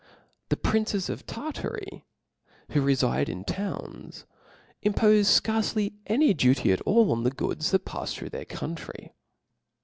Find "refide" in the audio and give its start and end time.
2.81-3.29